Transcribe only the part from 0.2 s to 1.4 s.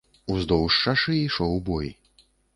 Уздоўж шашы